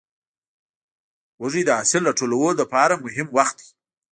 وږی 1.41 1.63
د 1.65 1.69
حاصل 1.77 2.01
راټولو 2.09 2.39
لپاره 2.61 3.01
مهم 3.05 3.27
وخت 3.37 3.55
دی. 3.61 3.69